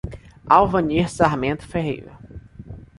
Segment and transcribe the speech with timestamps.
[0.49, 2.17] Alvanir Sarmento Ferreira